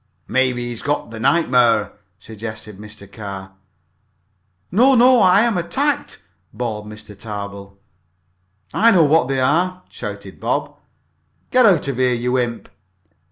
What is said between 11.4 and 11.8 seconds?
"Get